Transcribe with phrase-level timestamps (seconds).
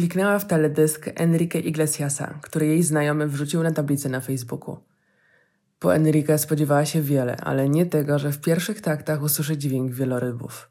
[0.00, 4.76] Kliknęła w teledysk Enrique Iglesiasa, który jej znajomy wrzucił na tablicę na Facebooku.
[5.78, 10.70] Po Enrique spodziewała się wiele, ale nie tego, że w pierwszych taktach usłyszy dźwięk wielorybów.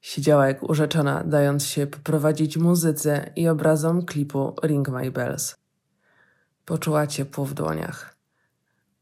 [0.00, 5.56] Siedziała jak urzeczona, dając się poprowadzić muzyce i obrazom klipu Ring My Bells.
[6.64, 8.16] Poczuła ciepło w dłoniach.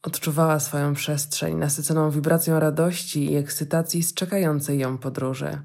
[0.02, 5.58] Odczuwała swoją przestrzeń nasyconą wibracją radości i ekscytacji z czekającej ją podróży.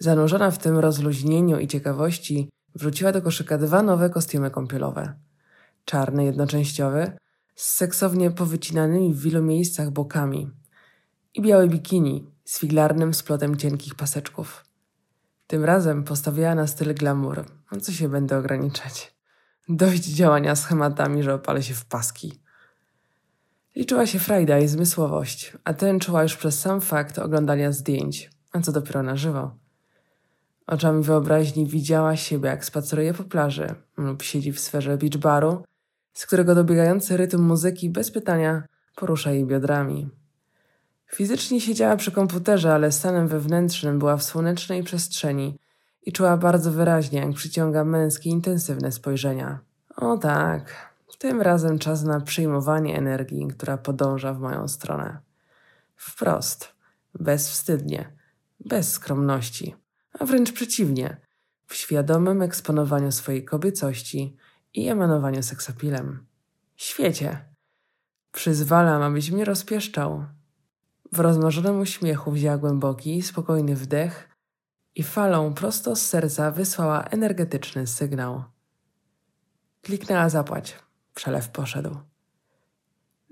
[0.00, 5.14] Zanurzona w tym rozluźnieniu i ciekawości, wrzuciła do koszyka dwa nowe kostiumy kąpielowe.
[5.84, 7.12] Czarny jednoczęściowy,
[7.54, 10.50] z seksownie powycinanymi w wielu miejscach bokami
[11.34, 14.64] i białe bikini z figlarnym splotem cienkich paseczków.
[15.46, 19.14] Tym razem postawiła na styl glamour, no co się będę ograniczać.
[19.68, 22.42] Dość działania schematami, że opalę się w paski.
[23.76, 28.60] Liczyła się frajda i zmysłowość, a ten czuła już przez sam fakt oglądania zdjęć, a
[28.60, 29.61] co dopiero na żywo.
[30.72, 35.64] Oczami wyobraźni widziała siebie, jak spaceruje po plaży lub siedzi w sferze beach baru,
[36.12, 38.62] z którego dobiegający rytm muzyki bez pytania
[38.96, 40.08] porusza jej biodrami.
[41.06, 45.58] Fizycznie siedziała przy komputerze, ale stanem wewnętrznym była w słonecznej przestrzeni
[46.02, 49.58] i czuła bardzo wyraźnie, jak przyciąga męskie, intensywne spojrzenia.
[49.96, 55.18] O tak, tym razem czas na przyjmowanie energii, która podąża w moją stronę.
[55.96, 56.68] Wprost,
[57.14, 58.12] bezwstydnie,
[58.60, 59.81] bez skromności,
[60.22, 61.16] a wręcz przeciwnie,
[61.66, 64.36] w świadomym eksponowaniu swojej kobiecości
[64.74, 66.26] i emanowaniu seksapilem.
[66.76, 67.44] Świecie,
[68.32, 70.24] przyzwalam, abyś mnie rozpieszczał.
[71.12, 74.28] W rozmarzonym uśmiechu wzięła głęboki, spokojny wdech
[74.94, 78.44] i falą prosto z serca wysłała energetyczny sygnał.
[79.82, 80.78] Kliknęła zapłać.
[81.14, 81.96] Przelew poszedł.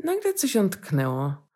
[0.05, 1.50] Nagle coś ją tknęło.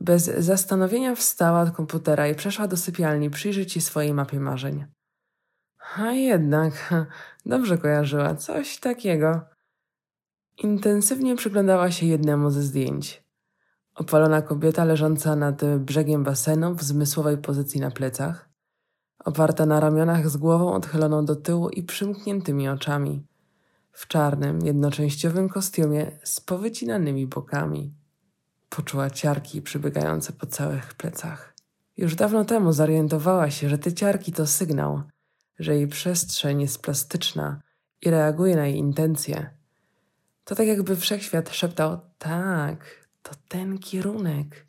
[0.00, 4.84] Bez zastanowienia wstała od komputera i przeszła do sypialni przyjrzeć się swojej mapie marzeń.
[5.96, 6.94] A jednak,
[7.46, 9.40] dobrze kojarzyła, coś takiego.
[10.62, 13.24] Intensywnie przyglądała się jednemu ze zdjęć.
[13.94, 18.48] Opalona kobieta leżąca nad brzegiem basenu w zmysłowej pozycji na plecach,
[19.18, 23.26] oparta na ramionach z głową odchyloną do tyłu i przymkniętymi oczami,
[23.92, 27.94] w czarnym, jednoczęściowym kostiumie z powycinanymi bokami.
[28.76, 31.54] Poczuła ciarki przybiegające po całych plecach.
[31.96, 35.02] Już dawno temu zorientowała się, że te ciarki to sygnał,
[35.58, 37.60] że jej przestrzeń jest plastyczna
[38.02, 39.50] i reaguje na jej intencje.
[40.44, 44.66] To tak jakby wszechświat szeptał: Tak, to ten kierunek.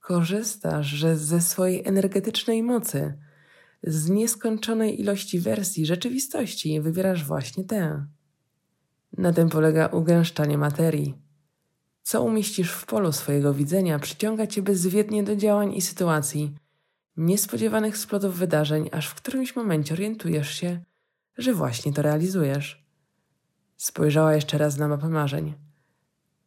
[0.00, 3.18] Korzystasz że ze swojej energetycznej mocy,
[3.82, 8.06] z nieskończonej ilości wersji rzeczywistości wybierasz właśnie tę.
[9.18, 11.25] Na tym polega ugęszczanie materii.
[12.06, 16.54] Co umieścisz w polu swojego widzenia, przyciąga cię bezwiednie do działań i sytuacji,
[17.16, 20.80] niespodziewanych splotów wydarzeń, aż w którymś momencie orientujesz się,
[21.38, 22.86] że właśnie to realizujesz.
[23.76, 25.54] Spojrzała jeszcze raz na mapę marzeń.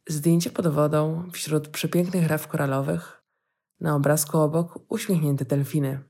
[0.08, 3.22] Zdjęcie pod wodą, wśród przepięknych raw koralowych,
[3.80, 6.00] na obrazku obok uśmiechnięte delfiny.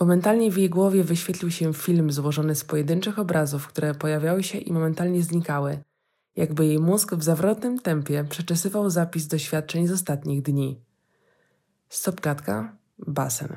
[0.00, 4.72] Momentalnie w jej głowie wyświetlił się film złożony z pojedynczych obrazów, które pojawiały się i
[4.72, 5.82] momentalnie znikały,
[6.38, 10.80] jakby jej mózg w zawrotnym tempie przeczesywał zapis doświadczeń z ostatnich dni.
[11.88, 13.56] Stopklatka, basen,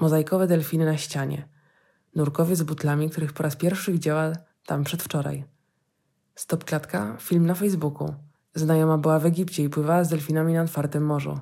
[0.00, 1.48] mozaikowe delfiny na ścianie,
[2.14, 4.32] nurkowie z butlami, których po raz pierwszy widziała
[4.66, 5.44] tam przedwczoraj.
[6.34, 8.14] Stopklatka, film na Facebooku.
[8.54, 11.40] Znajoma była w Egipcie i pływała z delfinami na otwartym morzu.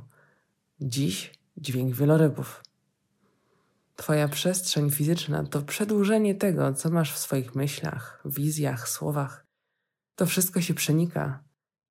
[0.81, 2.63] Dziś dźwięk wielorybów.
[3.97, 9.46] Twoja przestrzeń fizyczna to przedłużenie tego, co masz w swoich myślach, wizjach, słowach.
[10.17, 11.45] To wszystko się przenika.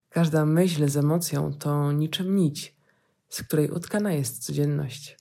[0.10, 2.76] Każda myśl z emocją to niczym nić,
[3.30, 5.18] z której utkana jest codzienność.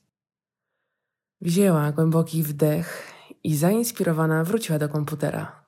[1.41, 3.13] Wzięła głęboki wdech
[3.45, 5.65] i zainspirowana wróciła do komputera.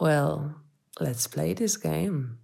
[0.00, 0.52] Well,
[1.00, 2.43] let's play this game.